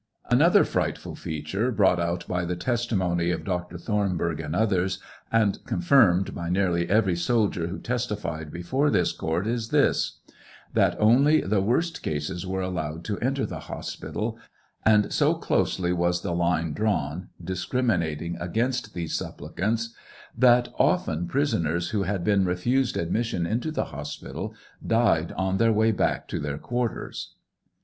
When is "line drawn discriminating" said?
16.33-18.35